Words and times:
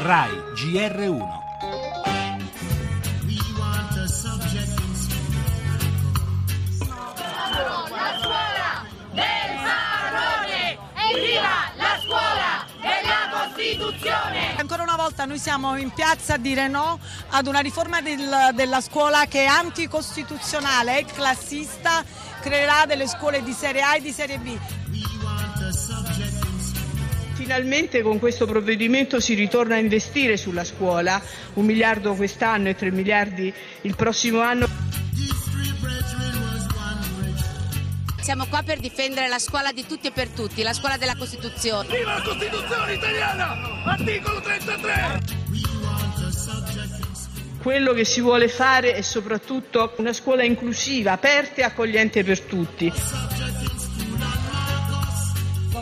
RAI 0.00 0.30
GR1. 0.54 1.26
Ancora 14.58 14.82
una 14.82 14.96
volta 14.96 15.24
noi 15.24 15.38
siamo 15.38 15.76
in 15.76 15.90
piazza 15.90 16.34
a 16.34 16.38
dire 16.38 16.68
no 16.68 16.98
ad 17.30 17.46
una 17.46 17.60
riforma 17.60 18.00
del- 18.00 18.50
della 18.54 18.80
scuola 18.80 19.24
che 19.26 19.42
è 19.44 19.46
anticostituzionale, 19.46 20.98
è 20.98 21.04
classista, 21.04 22.04
creerà 22.40 22.84
delle 22.86 23.06
scuole 23.08 23.42
di 23.42 23.52
serie 23.52 23.82
A 23.82 23.96
e 23.96 24.00
di 24.00 24.12
serie 24.12 24.38
B. 24.38 24.56
Finalmente 27.38 28.02
con 28.02 28.18
questo 28.18 28.46
provvedimento 28.46 29.20
si 29.20 29.34
ritorna 29.34 29.76
a 29.76 29.78
investire 29.78 30.36
sulla 30.36 30.64
scuola, 30.64 31.22
un 31.54 31.64
miliardo 31.64 32.14
quest'anno 32.14 32.68
e 32.68 32.74
tre 32.74 32.90
miliardi 32.90 33.54
il 33.82 33.94
prossimo 33.94 34.40
anno. 34.40 34.66
Siamo 38.20 38.46
qua 38.48 38.64
per 38.64 38.80
difendere 38.80 39.28
la 39.28 39.38
scuola 39.38 39.70
di 39.70 39.86
tutti 39.86 40.08
e 40.08 40.10
per 40.10 40.30
tutti, 40.30 40.62
la 40.62 40.72
scuola 40.72 40.96
della 40.96 41.14
Costituzione. 41.14 41.96
Viva 41.96 42.14
la 42.14 42.22
Costituzione 42.22 42.94
italiana! 42.94 43.56
Articolo 43.84 44.40
33! 44.40 45.20
Quello 47.62 47.92
che 47.92 48.04
si 48.04 48.20
vuole 48.20 48.48
fare 48.48 48.94
è 48.94 49.00
soprattutto 49.02 49.94
una 49.98 50.12
scuola 50.12 50.42
inclusiva, 50.42 51.12
aperta 51.12 51.60
e 51.60 51.62
accogliente 51.62 52.24
per 52.24 52.40
tutti. 52.40 52.92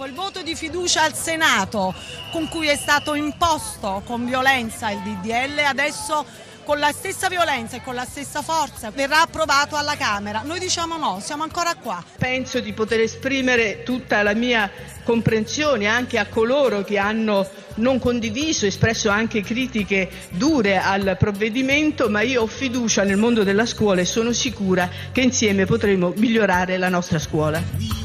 Dopo 0.00 0.12
il 0.12 0.18
voto 0.18 0.40
di 0.40 0.54
fiducia 0.54 1.02
al 1.02 1.12
Senato, 1.12 1.94
con 2.32 2.48
cui 2.48 2.68
è 2.68 2.76
stato 2.76 3.12
imposto 3.14 4.00
con 4.06 4.24
violenza 4.24 4.88
il 4.90 5.00
DDL, 5.00 5.58
adesso 5.58 6.24
con 6.64 6.78
la 6.78 6.90
stessa 6.90 7.28
violenza 7.28 7.76
e 7.76 7.82
con 7.82 7.94
la 7.94 8.06
stessa 8.06 8.40
forza 8.40 8.90
verrà 8.90 9.20
approvato 9.20 9.76
alla 9.76 9.96
Camera. 9.96 10.40
Noi 10.42 10.58
diciamo 10.58 10.96
no, 10.96 11.20
siamo 11.20 11.42
ancora 11.42 11.74
qua. 11.74 12.02
Penso 12.16 12.60
di 12.60 12.72
poter 12.72 13.00
esprimere 13.00 13.82
tutta 13.82 14.22
la 14.22 14.32
mia 14.32 14.70
comprensione 15.04 15.86
anche 15.86 16.16
a 16.16 16.24
coloro 16.28 16.82
che 16.82 16.96
hanno 16.96 17.46
non 17.74 17.98
condiviso, 17.98 18.64
espresso 18.64 19.10
anche 19.10 19.42
critiche 19.42 20.08
dure 20.30 20.78
al 20.78 21.16
provvedimento, 21.18 22.08
ma 22.08 22.22
io 22.22 22.40
ho 22.40 22.46
fiducia 22.46 23.02
nel 23.02 23.18
mondo 23.18 23.44
della 23.44 23.66
scuola 23.66 24.00
e 24.00 24.06
sono 24.06 24.32
sicura 24.32 24.88
che 25.12 25.20
insieme 25.20 25.66
potremo 25.66 26.14
migliorare 26.16 26.78
la 26.78 26.88
nostra 26.88 27.18
scuola. 27.18 27.99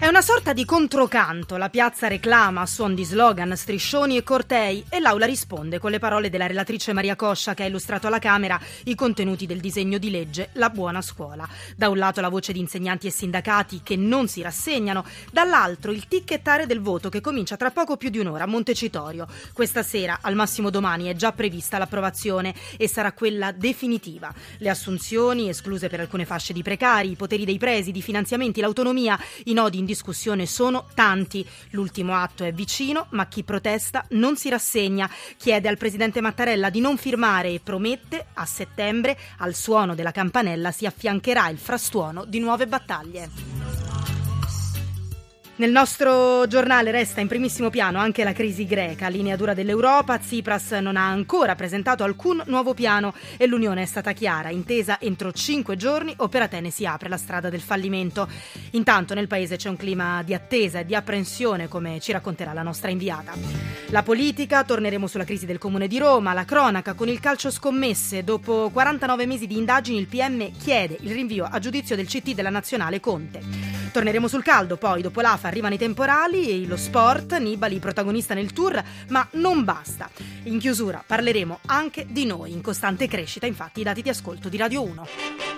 È 0.00 0.06
una 0.06 0.20
sorta 0.22 0.52
di 0.52 0.64
controcanto. 0.64 1.56
La 1.56 1.70
piazza 1.70 2.06
reclama 2.06 2.60
a 2.60 2.66
suon 2.66 2.94
di 2.94 3.02
slogan, 3.02 3.56
striscioni 3.56 4.16
e 4.16 4.22
cortei 4.22 4.84
e 4.88 5.00
l'Aula 5.00 5.26
risponde 5.26 5.80
con 5.80 5.90
le 5.90 5.98
parole 5.98 6.30
della 6.30 6.46
relatrice 6.46 6.92
Maria 6.92 7.16
Coscia 7.16 7.52
che 7.52 7.64
ha 7.64 7.66
illustrato 7.66 8.06
alla 8.06 8.20
Camera 8.20 8.60
i 8.84 8.94
contenuti 8.94 9.44
del 9.44 9.58
disegno 9.58 9.98
di 9.98 10.12
legge 10.12 10.50
La 10.52 10.70
buona 10.70 11.02
scuola. 11.02 11.48
Da 11.74 11.88
un 11.88 11.98
lato 11.98 12.20
la 12.20 12.28
voce 12.28 12.52
di 12.52 12.60
insegnanti 12.60 13.08
e 13.08 13.10
sindacati 13.10 13.80
che 13.82 13.96
non 13.96 14.28
si 14.28 14.40
rassegnano, 14.40 15.04
dall'altro 15.32 15.90
il 15.90 16.06
ticchettare 16.06 16.66
del 16.66 16.80
voto 16.80 17.08
che 17.08 17.20
comincia 17.20 17.56
tra 17.56 17.72
poco 17.72 17.96
più 17.96 18.08
di 18.08 18.20
un'ora 18.20 18.44
a 18.44 18.46
Montecitorio. 18.46 19.26
Questa 19.52 19.82
sera, 19.82 20.20
al 20.22 20.36
massimo 20.36 20.70
domani, 20.70 21.06
è 21.06 21.16
già 21.16 21.32
prevista 21.32 21.76
l'approvazione 21.76 22.54
e 22.76 22.86
sarà 22.86 23.10
quella 23.10 23.50
definitiva. 23.50 24.32
Le 24.58 24.70
assunzioni, 24.70 25.48
escluse 25.48 25.88
per 25.88 25.98
alcune 25.98 26.24
fasce 26.24 26.52
di 26.52 26.62
precari, 26.62 27.10
i 27.10 27.16
poteri 27.16 27.44
dei 27.44 27.58
presidi, 27.58 27.98
i 27.98 28.02
finanziamenti, 28.02 28.60
l'autonomia, 28.60 29.18
i 29.46 29.52
nodi 29.52 29.86
discussione 29.88 30.44
sono 30.44 30.86
tanti. 30.92 31.46
L'ultimo 31.70 32.14
atto 32.14 32.44
è 32.44 32.52
vicino, 32.52 33.06
ma 33.10 33.26
chi 33.26 33.42
protesta 33.42 34.04
non 34.10 34.36
si 34.36 34.50
rassegna. 34.50 35.08
Chiede 35.38 35.68
al 35.68 35.78
presidente 35.78 36.20
Mattarella 36.20 36.68
di 36.68 36.80
non 36.80 36.98
firmare 36.98 37.48
e 37.48 37.60
promette 37.60 38.26
a 38.34 38.44
settembre 38.44 39.18
al 39.38 39.54
suono 39.54 39.94
della 39.94 40.12
campanella 40.12 40.72
si 40.72 40.84
affiancherà 40.84 41.48
il 41.48 41.58
frastuono 41.58 42.26
di 42.26 42.38
nuove 42.38 42.66
battaglie. 42.66 43.78
Nel 45.58 45.72
nostro 45.72 46.46
giornale 46.46 46.92
resta 46.92 47.20
in 47.20 47.26
primissimo 47.26 47.68
piano 47.68 47.98
anche 47.98 48.22
la 48.22 48.32
crisi 48.32 48.64
greca, 48.64 49.08
linea 49.08 49.34
dura 49.34 49.54
dell'Europa. 49.54 50.16
Tsipras 50.16 50.70
non 50.70 50.96
ha 50.96 51.08
ancora 51.08 51.56
presentato 51.56 52.04
alcun 52.04 52.40
nuovo 52.46 52.74
piano 52.74 53.12
e 53.36 53.48
l'Unione 53.48 53.82
è 53.82 53.84
stata 53.84 54.12
chiara, 54.12 54.50
intesa 54.50 55.00
entro 55.00 55.32
cinque 55.32 55.74
giorni 55.74 56.14
o 56.18 56.28
per 56.28 56.42
Atene 56.42 56.70
si 56.70 56.86
apre 56.86 57.08
la 57.08 57.16
strada 57.16 57.50
del 57.50 57.60
fallimento. 57.60 58.28
Intanto 58.70 59.14
nel 59.14 59.26
paese 59.26 59.56
c'è 59.56 59.68
un 59.68 59.76
clima 59.76 60.22
di 60.22 60.32
attesa 60.32 60.78
e 60.78 60.86
di 60.86 60.94
apprensione, 60.94 61.66
come 61.66 61.98
ci 61.98 62.12
racconterà 62.12 62.52
la 62.52 62.62
nostra 62.62 62.92
inviata. 62.92 63.32
La 63.86 64.04
politica, 64.04 64.62
torneremo 64.62 65.08
sulla 65.08 65.24
crisi 65.24 65.44
del 65.44 65.58
Comune 65.58 65.88
di 65.88 65.98
Roma, 65.98 66.34
la 66.34 66.44
cronaca 66.44 66.94
con 66.94 67.08
il 67.08 67.18
calcio 67.18 67.50
scommesse. 67.50 68.22
Dopo 68.22 68.70
49 68.72 69.26
mesi 69.26 69.48
di 69.48 69.56
indagini 69.56 69.98
il 69.98 70.06
PM 70.06 70.56
chiede 70.56 70.98
il 71.00 71.10
rinvio 71.10 71.48
a 71.50 71.58
giudizio 71.58 71.96
del 71.96 72.06
CT 72.06 72.34
della 72.34 72.48
Nazionale 72.48 73.00
Conte. 73.00 73.78
Torneremo 73.90 74.28
sul 74.28 74.42
caldo, 74.44 74.76
poi 74.76 75.00
dopo 75.00 75.20
l'AFA 75.20 75.47
arrivano 75.48 75.74
i 75.74 75.78
temporali 75.78 76.48
e 76.50 76.66
lo 76.66 76.76
sport, 76.76 77.36
Nibali 77.38 77.78
protagonista 77.78 78.34
nel 78.34 78.52
tour, 78.52 78.82
ma 79.08 79.26
non 79.32 79.64
basta. 79.64 80.08
In 80.44 80.58
chiusura 80.58 81.02
parleremo 81.04 81.60
anche 81.66 82.06
di 82.08 82.24
noi, 82.24 82.52
in 82.52 82.60
costante 82.60 83.08
crescita 83.08 83.46
infatti 83.46 83.80
i 83.80 83.84
dati 83.84 84.02
di 84.02 84.08
ascolto 84.08 84.48
di 84.48 84.56
Radio 84.56 84.82
1. 84.82 85.57